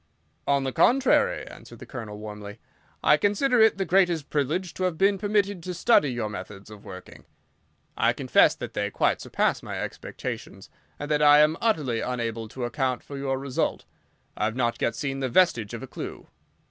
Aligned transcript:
"On 0.47 0.63
the 0.63 0.71
contrary," 0.71 1.45
answered 1.45 1.77
the 1.77 1.85
Colonel, 1.85 2.17
warmly, 2.17 2.57
"I 3.03 3.17
consider 3.17 3.61
it 3.61 3.77
the 3.77 3.85
greatest 3.85 4.31
privilege 4.31 4.73
to 4.73 4.83
have 4.85 4.97
been 4.97 5.19
permitted 5.19 5.61
to 5.61 5.75
study 5.75 6.11
your 6.11 6.27
methods 6.27 6.71
of 6.71 6.83
working. 6.83 7.23
I 7.95 8.11
confess 8.11 8.55
that 8.55 8.73
they 8.73 8.89
quite 8.89 9.21
surpass 9.21 9.61
my 9.61 9.79
expectations, 9.79 10.71
and 10.97 11.11
that 11.11 11.21
I 11.21 11.37
am 11.41 11.55
utterly 11.61 12.01
unable 12.01 12.47
to 12.47 12.65
account 12.65 13.03
for 13.03 13.15
your 13.15 13.37
result. 13.37 13.85
I 14.35 14.45
have 14.45 14.55
not 14.55 14.81
yet 14.81 14.95
seen 14.95 15.19
the 15.19 15.29
vestige 15.29 15.75
of 15.75 15.83
a 15.83 15.87
clue." 15.87 16.25